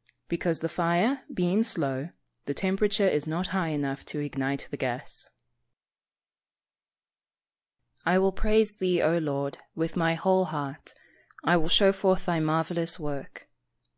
_Because, 0.28 0.60
the 0.60 0.70
fire 0.70 1.26
being 1.30 1.62
slow, 1.62 2.08
the 2.46 2.54
temperature 2.54 3.06
is 3.06 3.26
not 3.26 3.48
high 3.48 3.68
enough 3.68 4.02
to 4.06 4.18
ignite 4.18 4.66
the 4.70 4.78
gas. 4.78 5.24
[Verse: 5.26 5.32
"I 8.06 8.18
will 8.18 8.32
praise 8.32 8.76
thee, 8.76 9.02
O 9.02 9.18
Lord, 9.18 9.58
with 9.74 9.96
my 9.98 10.14
whole 10.14 10.46
heart; 10.46 10.94
I 11.44 11.58
will 11.58 11.68
show 11.68 11.92
forth 11.92 12.24
thy 12.24 12.40
marvellous 12.40 12.98
work." 12.98 13.50